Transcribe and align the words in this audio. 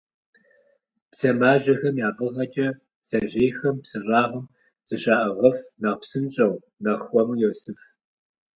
Бдзэмажьэхэм 1.11 1.95
я 2.07 2.09
фӏыгъэкӏэ 2.17 2.67
бдзэжьейхэм 3.01 3.75
псы 3.83 3.97
щӏагъым 4.05 4.45
зыщаӏыгъыф, 4.87 5.57
нэхъ 5.81 5.99
псынщӏэу, 6.01 6.53
нэхъ 6.83 7.03
хуэму 7.07 7.39
йосыф. 7.41 7.79